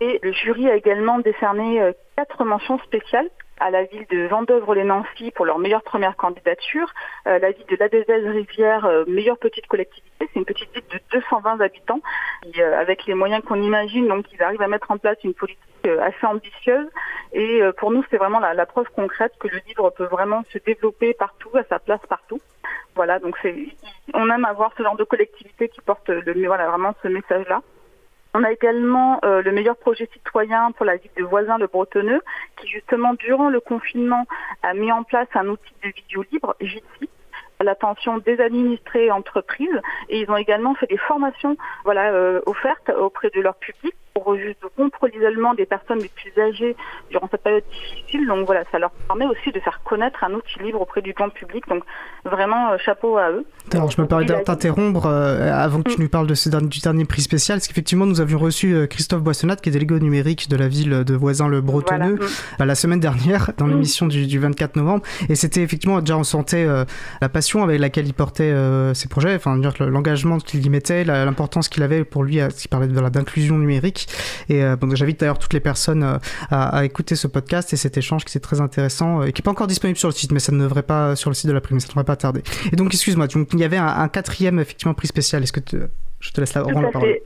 et 0.00 0.20
le 0.22 0.32
jury 0.32 0.68
a 0.68 0.76
également 0.76 1.18
décerné 1.18 1.80
euh, 1.80 1.92
quatre 2.16 2.44
mentions 2.44 2.78
spéciales 2.80 3.28
à 3.58 3.70
la 3.70 3.84
ville 3.84 4.06
de 4.10 4.26
Vendœuvre-les-Nancy 4.26 5.30
pour 5.34 5.46
leur 5.46 5.58
meilleure 5.58 5.82
première 5.82 6.16
candidature, 6.16 6.92
euh, 7.26 7.38
la 7.38 7.52
ville 7.52 7.66
de 7.66 7.76
Ladezèze-Rivière, 7.76 8.84
euh, 8.84 9.04
meilleure 9.06 9.38
petite 9.38 9.66
collectivité, 9.66 10.28
c'est 10.32 10.38
une 10.38 10.44
petite 10.44 10.70
ville 10.74 10.84
de 10.92 11.00
220 11.12 11.60
habitants, 11.60 12.00
et, 12.54 12.62
avec 12.62 13.06
les 13.06 13.14
moyens 13.14 13.42
qu'on 13.44 13.62
imagine, 13.62 14.08
donc 14.08 14.26
ils 14.32 14.42
arrivent 14.42 14.62
à 14.62 14.68
mettre 14.68 14.90
en 14.90 14.98
place 14.98 15.16
une 15.24 15.34
politique 15.34 15.62
assez 15.86 16.26
ambitieuse, 16.26 16.88
et 17.32 17.60
pour 17.78 17.92
nous 17.92 18.04
c'est 18.10 18.16
vraiment 18.16 18.40
la, 18.40 18.66
preuve 18.66 18.88
concrète 18.94 19.32
que 19.38 19.48
le 19.48 19.60
livre 19.68 19.90
peut 19.90 20.06
vraiment 20.06 20.42
se 20.52 20.58
développer 20.58 21.14
partout, 21.14 21.50
à 21.56 21.62
sa 21.64 21.78
place 21.78 22.00
partout. 22.08 22.40
Voilà, 22.96 23.18
donc 23.20 23.36
c'est, 23.40 23.54
on 24.14 24.28
aime 24.30 24.44
avoir 24.44 24.72
ce 24.76 24.82
genre 24.82 24.96
de 24.96 25.04
collectivité 25.04 25.68
qui 25.68 25.80
porte 25.82 26.08
le, 26.08 26.46
voilà, 26.46 26.66
vraiment 26.68 26.94
ce 27.02 27.08
message-là. 27.08 27.62
On 28.38 28.44
a 28.44 28.52
également 28.52 29.18
euh, 29.24 29.40
le 29.40 29.50
meilleur 29.50 29.76
projet 29.76 30.10
citoyen 30.12 30.70
pour 30.72 30.84
la 30.84 30.96
ville 30.96 31.10
de 31.16 31.24
Voisin 31.24 31.56
le 31.56 31.68
Bretonneux, 31.68 32.20
qui 32.58 32.68
justement 32.68 33.14
durant 33.14 33.48
le 33.48 33.60
confinement 33.60 34.26
a 34.62 34.74
mis 34.74 34.92
en 34.92 35.04
place 35.04 35.28
un 35.32 35.48
outil 35.48 35.72
de 35.82 35.88
vidéo 35.88 36.22
libre, 36.30 36.54
Jitsi, 36.60 37.08
à 37.60 37.64
l'attention 37.64 38.18
des 38.18 38.38
administrés 38.38 39.06
et 39.06 39.10
entreprises. 39.10 39.80
Et 40.10 40.20
ils 40.20 40.30
ont 40.30 40.36
également 40.36 40.74
fait 40.74 40.86
des 40.86 40.98
formations 40.98 41.56
euh, 41.86 42.42
offertes 42.44 42.90
auprès 42.90 43.30
de 43.30 43.40
leur 43.40 43.54
public 43.54 43.94
pour 44.16 44.34
juste 44.34 44.60
rompre 44.78 45.08
l'isolement 45.08 45.52
des 45.52 45.66
personnes 45.66 45.98
les 45.98 46.08
plus 46.08 46.32
âgées 46.40 46.74
durant 47.10 47.28
cette 47.30 47.42
période 47.42 47.64
difficile. 47.70 48.26
Donc 48.26 48.46
voilà, 48.46 48.62
ça 48.72 48.78
leur 48.78 48.90
permet 48.90 49.26
aussi 49.26 49.52
de 49.52 49.60
faire 49.60 49.82
connaître 49.84 50.24
un 50.24 50.32
outil 50.32 50.58
libre 50.60 50.80
auprès 50.80 51.02
du 51.02 51.12
grand 51.12 51.28
public. 51.28 51.68
Donc 51.68 51.84
vraiment, 52.24 52.72
euh, 52.72 52.78
chapeau 52.78 53.18
à 53.18 53.30
eux. 53.30 53.44
Alors 53.74 53.90
je 53.90 54.00
me 54.00 54.06
permets 54.06 54.24
d'interrompre 54.24 55.04
euh, 55.04 55.52
avant 55.52 55.82
que 55.82 55.90
tu 55.90 55.98
mm. 55.98 56.02
nous 56.02 56.08
parles 56.08 56.26
de 56.26 56.34
ce 56.34 56.48
dernier, 56.48 56.68
du 56.68 56.80
dernier 56.80 57.04
prix 57.04 57.20
spécial, 57.20 57.58
parce 57.58 57.68
qu'effectivement 57.68 58.06
nous 58.06 58.22
avions 58.22 58.38
reçu 58.38 58.74
euh, 58.74 58.86
Christophe 58.86 59.20
Boissonnat, 59.20 59.56
qui 59.56 59.68
est 59.68 59.72
délégué 59.72 60.00
numérique 60.00 60.48
de 60.48 60.56
la 60.56 60.68
ville 60.68 61.04
de 61.04 61.14
Voisin-le-Bretonneux, 61.14 62.18
la 62.58 62.74
semaine 62.74 63.00
dernière 63.00 63.50
dans 63.58 63.66
mm. 63.66 63.70
l'émission 63.70 64.06
du, 64.06 64.38
24 64.38 64.76
novembre. 64.76 65.02
Et 65.28 65.34
c'était 65.34 65.60
effectivement, 65.60 66.00
déjà 66.00 66.16
on 66.16 66.24
sentait 66.24 66.66
la 67.20 67.28
passion 67.28 67.62
avec 67.62 67.80
laquelle 67.80 68.06
il 68.06 68.14
portait 68.14 68.54
ses 68.94 69.08
projets, 69.08 69.34
enfin 69.34 69.60
l'engagement 69.80 70.38
qu'il 70.38 70.64
y 70.64 70.70
mettait, 70.70 71.04
l'importance 71.04 71.68
qu'il 71.68 71.82
avait 71.82 72.04
pour 72.04 72.24
lui, 72.24 72.40
s'il 72.54 72.70
parlait 72.70 72.86
d'inclusion 72.86 73.58
numérique. 73.58 74.05
Et 74.48 74.62
euh, 74.62 74.76
j'invite 74.94 75.20
d'ailleurs 75.20 75.38
toutes 75.38 75.52
les 75.52 75.60
personnes 75.60 76.02
euh, 76.02 76.18
à, 76.50 76.84
écouter 76.84 77.16
ce 77.16 77.26
podcast 77.26 77.72
et 77.72 77.76
cet 77.76 77.96
échange 77.96 78.24
qui 78.24 78.36
est 78.36 78.40
très 78.40 78.60
intéressant 78.60 79.20
euh, 79.20 79.26
et 79.26 79.32
qui 79.32 79.42
n'est 79.42 79.44
pas 79.44 79.50
encore 79.50 79.66
disponible 79.66 79.98
sur 79.98 80.08
le 80.08 80.14
site, 80.14 80.32
mais 80.32 80.40
ça 80.40 80.52
ne 80.52 80.62
devrait 80.62 80.82
pas 80.82 81.16
sur 81.16 81.30
le 81.30 81.34
site 81.34 81.48
de 81.48 81.52
la 81.52 81.60
prime, 81.60 81.80
ça 81.80 81.86
ne 81.86 81.90
devrait 81.90 82.04
pas 82.04 82.16
tarder. 82.16 82.42
Et 82.72 82.76
donc, 82.76 82.92
excuse-moi, 82.92 83.26
il 83.52 83.58
y 83.58 83.64
avait 83.64 83.76
un, 83.76 84.08
quatrième 84.08 84.60
effectivement 84.60 84.94
prix 84.94 85.08
spécial. 85.08 85.42
Est-ce 85.42 85.52
que 85.52 85.60
je 86.20 86.32
te 86.32 86.40
laisse 86.40 86.54
la, 86.54 86.62
la 86.62 86.90
parole 86.90 87.18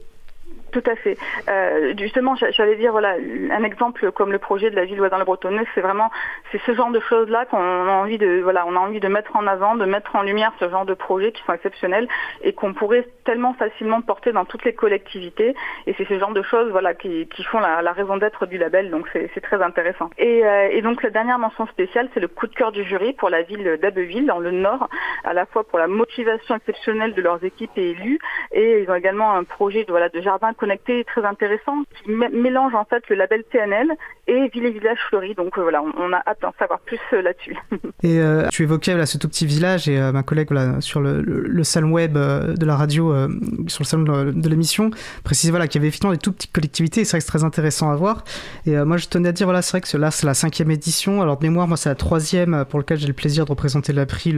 tout 0.71 0.83
à 0.89 0.95
fait. 0.95 1.17
Euh, 1.49 1.93
justement, 1.99 2.35
j'allais 2.35 2.77
dire 2.77 2.91
voilà 2.91 3.15
un 3.51 3.63
exemple 3.63 4.11
comme 4.11 4.31
le 4.31 4.39
projet 4.39 4.69
de 4.69 4.75
la 4.75 4.85
ville 4.85 4.97
dans 5.11 5.17
le 5.17 5.25
Bretonneux, 5.25 5.65
c'est 5.75 5.81
vraiment 5.81 6.09
c'est 6.51 6.61
ce 6.65 6.73
genre 6.73 6.91
de 6.91 6.99
choses 7.01 7.29
là 7.29 7.45
qu'on 7.45 7.57
a 7.57 7.91
envie 7.91 8.17
de 8.17 8.39
voilà 8.41 8.65
on 8.65 8.75
a 8.75 8.79
envie 8.79 8.99
de 8.99 9.07
mettre 9.07 9.35
en 9.35 9.47
avant, 9.47 9.75
de 9.75 9.85
mettre 9.85 10.15
en 10.15 10.23
lumière 10.23 10.53
ce 10.59 10.69
genre 10.69 10.85
de 10.85 10.93
projets 10.93 11.31
qui 11.31 11.43
sont 11.43 11.53
exceptionnels 11.53 12.07
et 12.41 12.53
qu'on 12.53 12.73
pourrait 12.73 13.05
tellement 13.23 13.53
facilement 13.53 14.01
porter 14.01 14.31
dans 14.31 14.45
toutes 14.45 14.65
les 14.65 14.73
collectivités. 14.73 15.55
Et 15.87 15.95
c'est 15.97 16.07
ce 16.07 16.19
genre 16.19 16.33
de 16.33 16.41
choses 16.41 16.71
voilà 16.71 16.93
qui, 16.93 17.27
qui 17.27 17.43
font 17.43 17.59
la, 17.59 17.91
raison 17.91 18.17
d'être 18.17 18.45
du 18.45 18.57
label. 18.57 18.89
Donc 18.89 19.07
c'est 19.13 19.41
très 19.41 19.61
intéressant. 19.61 20.09
Et, 20.17 20.45
euh, 20.45 20.69
et, 20.71 20.81
donc 20.81 21.03
la 21.03 21.09
dernière 21.09 21.39
mention 21.39 21.67
spéciale, 21.67 22.09
c'est 22.13 22.19
le 22.19 22.27
coup 22.27 22.47
de 22.47 22.53
cœur 22.53 22.71
du 22.71 22.83
jury 22.83 23.13
pour 23.13 23.29
la 23.29 23.41
ville 23.41 23.77
d'Abbeville 23.81 24.25
dans 24.25 24.39
le 24.39 24.51
Nord, 24.51 24.89
à 25.23 25.33
la 25.33 25.45
fois 25.45 25.63
pour 25.63 25.79
la 25.79 25.87
motivation 25.87 26.55
exceptionnelle 26.55 27.13
de 27.13 27.21
leurs 27.21 27.43
équipes 27.43 27.71
et 27.77 27.91
élus, 27.91 28.19
et 28.51 28.81
ils 28.81 28.89
ont 28.89 28.95
également 28.95 29.33
un 29.33 29.43
projet 29.43 29.83
de 29.83 29.91
voilà 29.91 30.09
de 30.09 30.21
jardin 30.21 30.53
connecté 30.53 31.03
très 31.03 31.25
intéressant 31.25 31.83
qui 32.03 32.11
mélange 32.11 32.75
en 32.75 32.85
fait 32.85 33.03
le 33.09 33.15
label 33.15 33.43
TNL 33.51 33.91
et 34.27 34.47
Ville 34.49 34.65
et 34.65 34.71
Village 34.71 34.99
Fleuri. 35.09 35.35
Donc 35.35 35.57
euh, 35.57 35.61
voilà, 35.61 35.81
on, 35.81 36.13
a 36.13 36.21
hâte 36.25 36.41
d'en 36.41 36.53
savoir 36.57 36.79
plus 36.79 36.99
euh, 37.13 37.21
là-dessus. 37.21 37.57
et 38.03 38.19
tu 38.51 38.63
évoquais 38.63 38.95
là, 38.95 39.05
ce 39.05 39.17
tout 39.17 39.27
petit 39.27 39.45
village 39.45 39.87
et 39.87 39.99
ma 40.11 40.23
collègue 40.23 40.49
sur 40.79 41.01
le, 41.01 41.21
le, 41.21 41.63
salon 41.63 41.91
web 41.91 42.13
de 42.13 42.65
la 42.65 42.75
radio 42.75 43.10
Arnaud 43.11 43.31
sur 43.67 43.83
le 43.83 43.87
salon 43.87 44.31
de 44.31 44.49
l'émission 44.49 44.91
précisait 45.23 45.51
voilà, 45.51 45.67
qu'il 45.67 45.79
y 45.79 45.81
avait 45.81 45.87
effectivement 45.89 46.13
des 46.13 46.19
tout 46.19 46.31
petites 46.31 46.51
collectivités 46.51 47.01
et 47.01 47.05
c'est 47.05 47.11
vrai 47.11 47.19
que 47.19 47.25
c'est 47.25 47.31
très 47.31 47.43
intéressant 47.43 47.91
à 47.91 47.95
voir. 47.95 48.23
Et 48.65 48.75
moi 48.83 48.97
je 48.97 49.07
tenais 49.07 49.29
à 49.29 49.31
dire, 49.31 49.47
voilà, 49.47 49.61
c'est 49.61 49.71
vrai 49.71 49.81
que 49.81 49.97
là 49.97 50.11
c'est 50.11 50.25
la 50.25 50.33
cinquième 50.33 50.71
édition. 50.71 51.21
Alors 51.21 51.37
de 51.37 51.45
mémoire, 51.45 51.67
moi 51.67 51.77
c'est 51.77 51.89
la 51.89 51.95
troisième 51.95 52.65
pour 52.69 52.79
laquelle 52.79 52.99
j'ai 52.99 53.07
le 53.07 53.13
plaisir 53.13 53.45
de 53.45 53.51
représenter 53.51 53.93
l'April 53.93 54.35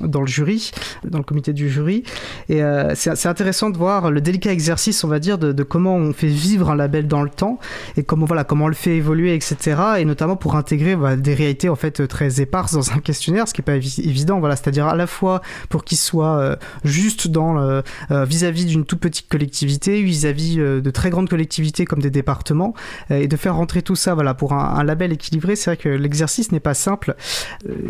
dans 0.00 0.20
le 0.20 0.26
jury, 0.26 0.70
dans 1.04 1.18
le 1.18 1.24
comité 1.24 1.52
du 1.52 1.70
jury. 1.70 2.02
Et 2.48 2.62
c'est 2.94 3.26
intéressant 3.26 3.70
de 3.70 3.78
voir 3.78 4.10
le 4.10 4.20
délicat 4.20 4.52
exercice, 4.52 5.04
on 5.04 5.08
va 5.08 5.18
dire, 5.18 5.38
de, 5.38 5.62
comment 5.62 5.96
on 5.96 6.12
fait 6.12 6.26
vivre 6.26 6.70
un 6.70 6.76
label 6.76 7.06
dans 7.06 7.22
le 7.22 7.30
temps 7.30 7.58
et 7.96 8.02
comment, 8.02 8.26
voilà, 8.26 8.44
comment 8.44 8.66
on 8.66 8.68
le 8.68 8.74
fait 8.74 8.96
évoluer, 8.96 9.34
etc. 9.34 9.80
Et 9.98 10.04
notamment 10.04 10.36
pour 10.36 10.56
intégrer 10.56 10.96
bah, 10.96 11.16
des 11.16 11.34
réalités 11.34 11.68
en 11.68 11.76
fait 11.76 12.06
très 12.06 12.40
éparses 12.40 12.72
dans 12.72 12.92
un 12.92 12.98
questionnaire, 12.98 13.48
ce 13.48 13.54
qui 13.54 13.60
n'est 13.60 13.64
pas 13.64 13.76
évident. 13.76 14.40
Voilà, 14.40 14.56
c'est-à-dire 14.56 14.86
à 14.86 14.96
la 14.96 15.06
fois 15.06 15.42
pour 15.68 15.84
qu'il 15.84 15.98
soit 15.98 16.38
euh, 16.38 16.56
juste 16.84 17.28
dans 17.28 17.58
euh, 17.58 17.82
vis-à-vis 18.24 18.66
d'une 18.66 18.84
toute 18.84 19.00
petite 19.00 19.28
collectivité, 19.28 20.02
vis-à-vis 20.02 20.60
euh, 20.60 20.80
de 20.80 20.90
très 20.90 21.10
grandes 21.10 21.28
collectivités 21.28 21.84
comme 21.84 22.00
des 22.00 22.10
départements, 22.10 22.74
et 23.10 23.28
de 23.28 23.36
faire 23.36 23.56
rentrer 23.56 23.82
tout 23.82 23.96
ça, 23.96 24.14
voilà, 24.14 24.34
pour 24.34 24.52
un, 24.52 24.84
label 24.84 25.12
équilibré. 25.12 25.56
C'est 25.56 25.70
vrai 25.70 25.76
que 25.76 25.88
l'exercice 25.88 26.52
n'est 26.52 26.60
pas 26.60 26.74
simple 26.74 27.16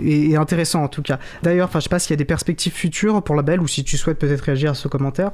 et, 0.02 0.36
intéressant 0.36 0.82
en 0.82 0.88
tout 0.88 1.02
cas. 1.02 1.18
D'ailleurs, 1.42 1.70
je 1.72 1.80
sais 1.80 1.88
pas 1.88 1.98
s'il 1.98 2.10
y 2.10 2.14
a 2.14 2.16
des 2.16 2.24
perspectives 2.24 2.72
futures 2.72 3.22
pour 3.22 3.34
le 3.34 3.40
label 3.40 3.60
ou 3.60 3.68
si 3.68 3.84
tu 3.84 3.96
souhaites 3.96 4.18
peut-être 4.18 4.42
réagir 4.42 4.70
à 4.72 4.74
ce 4.74 4.88
commentaire. 4.88 5.32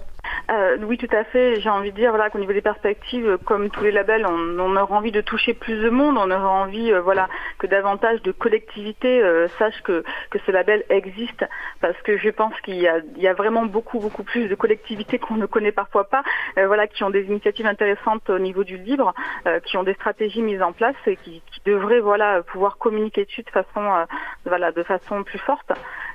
Oui, 0.81 0.99
tout 0.99 1.15
à 1.15 1.25
fait. 1.25 1.61
J'ai 1.61 1.71
envie 1.71 1.93
de 1.93 1.97
dire 1.97 2.11
voilà, 2.11 2.31
qu'au 2.31 2.39
niveau 2.39 2.53
des 2.53 2.63
perspectives, 2.63 3.39
comme 3.45 3.71
tous 3.71 3.85
les 3.85 3.93
labels, 3.93 4.27
on, 4.27 4.77
aura 4.77 4.97
envie 4.97 5.13
de 5.13 5.21
toucher 5.21 5.55
plus 5.55 5.81
de 5.81 5.91
monde, 5.91 6.17
on 6.19 6.31
aura 6.31 6.49
envie 6.49 6.93
voilà, 7.03 7.29
que 7.59 7.67
davantage 7.67 8.23
de 8.23 8.33
collectivités 8.33 9.23
sachent 9.59 9.83
que, 9.83 10.05
que 10.31 10.39
ce 10.47 10.51
label 10.51 10.85
existe 10.89 11.45
parce 11.81 12.01
que 12.03 12.19
je 12.19 12.31
pense 12.31 12.59
qu'il 12.61 12.77
y 12.77 12.89
a, 12.89 13.35
vraiment 13.35 13.65
beaucoup 13.67 13.99
beaucoup 13.99 14.23
plus 14.23 14.49
de 14.49 14.55
collectivités 14.55 15.19
qu'on 15.19 15.37
ne 15.37 15.47
connaît 15.47 15.73
parfois 15.73 16.05
pas, 16.09 16.23
euh, 16.59 16.67
voilà, 16.67 16.87
qui 16.87 17.03
ont 17.05 17.11
des 17.11 17.25
initiatives 17.25 17.67
intéressantes 17.67 18.29
au 18.31 18.39
niveau 18.39 18.65
du 18.65 18.77
livre, 18.77 19.15
euh, 19.47 19.61
qui 19.61 19.77
ont 19.77 19.83
des 19.83 19.95
stratégies 19.95 20.43
mises 20.43 20.63
en 20.63 20.73
place 20.73 20.97
et 21.07 21.17
qui, 21.17 21.43
qui 21.51 21.61
devraient 21.65 22.01
voilà 22.01 22.43
pouvoir 22.43 22.79
communiquer 22.79 23.25
dessus 23.25 23.43
de 23.43 23.51
façon 23.51 23.83
euh, 23.83 24.05
voilà 24.45 24.73
de 24.73 24.83
façon 24.83 25.23
plus 25.25 25.39
forte. 25.39 25.73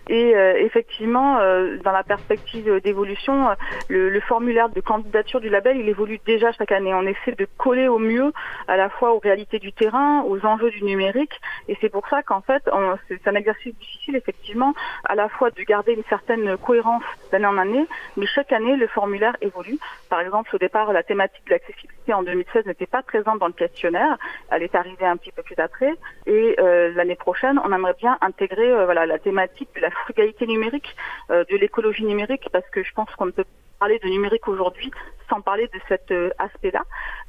Et 0.09 0.31
effectivement, 0.59 1.37
dans 1.83 1.91
la 1.91 2.03
perspective 2.03 2.81
d'évolution, 2.81 3.49
le, 3.89 4.09
le, 4.09 4.19
formulaire 4.21 4.69
de 4.69 4.79
candidature 4.81 5.39
du 5.39 5.49
label, 5.49 5.77
il 5.77 5.89
évolue 5.89 6.19
déjà 6.25 6.51
chaque 6.51 6.71
année. 6.71 6.93
On 6.93 7.03
essaie 7.03 7.33
de 7.37 7.47
coller 7.57 7.87
au 7.87 7.99
mieux 7.99 8.31
à 8.67 8.77
la 8.77 8.89
fois 8.89 9.13
aux 9.13 9.19
réalités 9.19 9.59
du 9.59 9.73
terrain, 9.73 10.23
aux 10.23 10.45
enjeux 10.45 10.71
du 10.71 10.83
numérique, 10.83 11.39
et 11.67 11.77
c'est 11.81 11.89
pour 11.89 12.07
ça 12.07 12.23
qu'en 12.23 12.41
fait, 12.41 12.63
c'est 13.07 13.27
un 13.27 13.35
exercice 13.35 13.75
difficile 13.75 14.15
effectivement, 14.15 14.73
à 15.05 15.15
la 15.15 15.29
fois 15.29 15.51
de 15.51 15.61
garder 15.63 15.93
une 15.93 16.03
certaine 16.09 16.57
cohérence 16.57 17.03
d'année 17.31 17.45
en 17.45 17.57
année, 17.57 17.85
mais 18.15 18.25
chaque 18.25 18.51
année 18.51 18.75
le 18.75 18.87
formulaire 18.87 19.35
évolue. 19.41 19.77
Par 20.09 20.21
exemple, 20.21 20.55
au 20.55 20.59
départ, 20.59 20.91
la 20.93 21.03
thématique 21.03 21.45
de 21.45 21.51
l'accessibilité 21.51 22.13
en 22.13 22.23
2016 22.23 22.65
n'était 22.65 22.85
pas 22.85 23.01
présente 23.01 23.39
dans 23.39 23.47
le 23.47 23.53
questionnaire, 23.53 24.17
elle 24.51 24.63
est 24.63 24.75
arrivée 24.75 25.05
un 25.05 25.17
petit 25.17 25.31
peu 25.31 25.43
plus 25.43 25.57
après, 25.57 25.93
et 26.25 26.55
euh, 26.59 26.91
l'année 26.93 27.15
prochaine, 27.15 27.59
on 27.63 27.71
aimerait 27.73 27.95
bien 27.97 28.17
intégrer 28.21 28.71
euh, 28.71 28.85
voilà 28.85 29.05
la 29.05 29.19
thématique 29.19 29.69
de 29.75 29.81
la 29.81 29.91
frugalité 30.03 30.47
numérique, 30.47 30.95
euh, 31.31 31.43
de 31.49 31.57
l'écologie 31.57 32.05
numérique, 32.05 32.49
parce 32.51 32.67
que 32.69 32.83
je 32.83 32.93
pense 32.93 33.09
qu'on 33.15 33.27
ne 33.27 33.31
peut 33.31 33.45
parler 33.79 33.99
de 33.99 34.07
numérique 34.07 34.47
aujourd'hui 34.47 34.91
sans 35.29 35.41
parler 35.41 35.67
de 35.67 35.79
cet 35.87 36.11
aspect-là. 36.39 36.83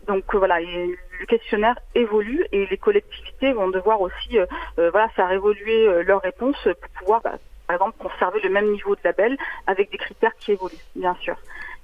Donc 0.06 0.34
voilà, 0.34 0.60
le 0.60 1.26
questionnaire 1.26 1.78
évolue 1.94 2.46
et 2.52 2.66
les 2.66 2.78
collectivités 2.78 3.52
vont 3.52 3.68
devoir 3.68 4.00
aussi 4.00 4.38
voilà 4.76 5.08
faire 5.10 5.30
évoluer 5.30 6.04
leurs 6.04 6.22
réponses 6.22 6.56
pour 6.62 6.90
pouvoir 7.00 7.20
bah, 7.22 7.34
par 7.68 7.76
exemple, 7.76 7.98
conserver 7.98 8.40
le 8.40 8.48
même 8.48 8.72
niveau 8.72 8.96
de 8.96 9.00
label 9.04 9.37
avec 9.66 9.90
des 9.90 9.98
critères 9.98 10.34
qui 10.37 10.52
évoluent, 10.52 10.75
bien 10.96 11.14
sûr. 11.20 11.37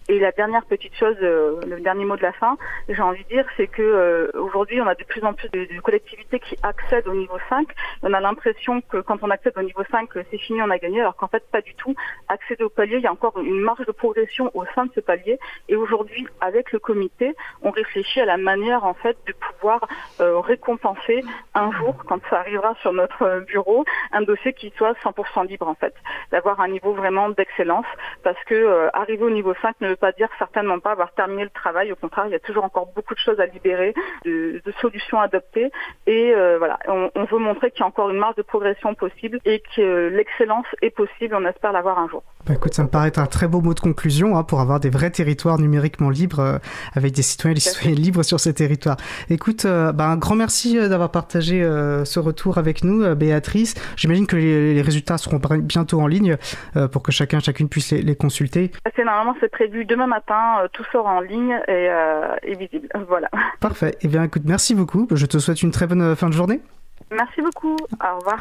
Et 0.08 0.18
la 0.18 0.32
dernière 0.32 0.66
petite 0.66 0.94
chose, 0.96 1.16
euh, 1.22 1.58
le 1.66 1.80
dernier 1.80 2.04
mot 2.04 2.16
de 2.16 2.22
la 2.22 2.32
fin, 2.32 2.58
j'ai 2.90 3.00
envie 3.00 3.24
de 3.24 3.28
dire, 3.28 3.46
c'est 3.56 3.68
que 3.68 3.80
euh, 3.80 4.30
aujourd'hui, 4.34 4.78
on 4.82 4.86
a 4.86 4.94
de 4.94 5.04
plus 5.04 5.24
en 5.24 5.32
plus 5.32 5.48
de, 5.48 5.80
collectivités 5.80 6.40
qui 6.40 6.58
accèdent 6.62 7.08
au 7.08 7.14
niveau 7.14 7.38
5. 7.48 7.66
On 8.02 8.12
a 8.12 8.20
l'impression 8.20 8.82
que 8.82 8.98
quand 8.98 9.22
on 9.22 9.30
accède 9.30 9.54
au 9.56 9.62
niveau 9.62 9.82
5, 9.90 10.10
c'est 10.30 10.36
fini, 10.36 10.60
on 10.60 10.68
a 10.68 10.76
gagné, 10.76 11.00
alors 11.00 11.16
qu'en 11.16 11.28
fait, 11.28 11.42
pas 11.50 11.62
du 11.62 11.74
tout. 11.74 11.94
Accéder 12.28 12.64
au 12.64 12.68
palier, 12.68 12.96
il 12.96 13.02
y 13.02 13.06
a 13.06 13.12
encore 13.12 13.38
une 13.38 13.60
marge 13.60 13.86
de 13.86 13.92
progression 13.92 14.50
au 14.52 14.66
sein 14.74 14.84
de 14.84 14.90
ce 14.94 15.00
palier. 15.00 15.38
Et 15.70 15.76
aujourd'hui, 15.76 16.26
avec 16.42 16.72
le 16.72 16.80
comité, 16.80 17.34
on 17.62 17.70
réfléchit 17.70 18.20
à 18.20 18.26
la 18.26 18.36
manière, 18.36 18.84
en 18.84 18.94
fait, 18.94 19.16
de 19.26 19.32
pouvoir 19.32 19.88
euh, 20.20 20.38
récompenser 20.40 21.24
un 21.54 21.72
jour, 21.72 21.96
quand 22.06 22.20
ça 22.28 22.40
arrivera 22.40 22.74
sur 22.82 22.92
notre 22.92 23.40
bureau, 23.46 23.86
un 24.12 24.20
dossier 24.20 24.52
qui 24.52 24.70
soit 24.76 24.92
100% 25.02 25.46
libre, 25.48 25.66
en 25.66 25.74
fait. 25.74 25.94
D'avoir 26.30 26.60
un 26.60 26.68
niveau 26.68 26.92
vraiment 26.92 27.30
d'excellence, 27.30 27.86
parce 28.22 28.42
que 28.44 28.90
arriver 28.92 29.24
au 29.24 29.30
niveau 29.30 29.54
5 29.62 29.80
ne 29.80 29.93
pas 29.96 30.12
dire 30.12 30.28
certainement 30.38 30.78
pas 30.78 30.92
avoir 30.92 31.12
terminé 31.12 31.44
le 31.44 31.50
travail. 31.50 31.92
Au 31.92 31.96
contraire, 31.96 32.26
il 32.26 32.32
y 32.32 32.36
a 32.36 32.40
toujours 32.40 32.64
encore 32.64 32.90
beaucoup 32.94 33.14
de 33.14 33.18
choses 33.18 33.40
à 33.40 33.46
libérer, 33.46 33.94
de, 34.24 34.60
solutions 34.80 35.20
à 35.20 35.24
adopter. 35.24 35.70
Et 36.06 36.32
euh, 36.34 36.58
voilà, 36.58 36.78
on, 36.88 37.24
veut 37.24 37.38
montrer 37.38 37.70
qu'il 37.70 37.80
y 37.80 37.82
a 37.82 37.86
encore 37.86 38.10
une 38.10 38.18
marge 38.18 38.36
de 38.36 38.42
progression 38.42 38.94
possible 38.94 39.40
et 39.44 39.62
que 39.76 40.08
l'excellence 40.08 40.66
est 40.82 40.90
possible. 40.90 41.34
On 41.34 41.46
espère 41.46 41.72
l'avoir 41.72 41.98
un 41.98 42.08
jour. 42.08 42.22
Bah 42.46 42.54
écoute, 42.54 42.74
ça 42.74 42.82
me 42.82 42.88
paraît 42.88 43.08
être 43.08 43.18
un 43.18 43.26
très 43.26 43.48
beau 43.48 43.60
mot 43.60 43.72
de 43.72 43.80
conclusion 43.80 44.36
hein, 44.36 44.42
pour 44.42 44.60
avoir 44.60 44.80
des 44.80 44.90
vrais 44.90 45.10
territoires 45.10 45.58
numériquement 45.58 46.10
libres 46.10 46.40
euh, 46.40 46.58
avec 46.94 47.12
des 47.12 47.22
citoyens 47.22 47.52
et 47.52 47.54
des 47.54 47.60
citoyennes 47.60 47.98
libres 47.98 48.22
sur 48.22 48.40
ces 48.40 48.52
territoires. 48.52 48.96
Écoute, 49.30 49.64
euh, 49.64 49.92
bah, 49.92 50.06
un 50.08 50.16
grand 50.16 50.36
merci 50.36 50.76
d'avoir 50.76 51.10
partagé 51.10 51.62
ce 52.04 52.18
retour 52.18 52.58
avec 52.58 52.84
nous, 52.84 53.14
Béatrice. 53.14 53.74
J'imagine 53.96 54.26
que 54.26 54.36
les, 54.36 54.82
résultats 54.82 55.18
seront 55.18 55.40
bientôt 55.60 56.00
en 56.00 56.06
ligne 56.06 56.36
pour 56.92 57.02
que 57.02 57.12
chacun, 57.12 57.40
chacune 57.40 57.68
puisse 57.68 57.92
les, 57.92 58.02
les 58.02 58.16
consulter. 58.16 58.70
C'est 58.96 59.04
normalement 59.04 59.34
c'est 59.40 59.50
prévu 59.50 59.83
demain 59.84 60.06
matin, 60.06 60.60
euh, 60.60 60.68
tout 60.72 60.84
sera 60.92 61.10
en 61.10 61.20
ligne 61.20 61.60
et, 61.68 61.88
euh, 61.88 62.36
visible. 62.58 62.88
Voilà. 63.08 63.28
Parfait. 63.60 63.96
Eh 64.02 64.08
bien, 64.08 64.22
écoute, 64.24 64.42
merci 64.44 64.74
beaucoup. 64.74 65.06
Je 65.10 65.26
te 65.26 65.38
souhaite 65.38 65.62
une 65.62 65.70
très 65.70 65.86
bonne 65.86 66.16
fin 66.16 66.28
de 66.28 66.34
journée. 66.34 66.60
Merci 67.10 67.42
beaucoup. 67.42 67.76
Au 67.76 68.16
revoir. 68.18 68.32